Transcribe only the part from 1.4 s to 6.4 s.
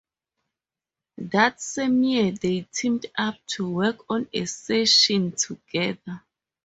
same year they teamed up to work on a session together.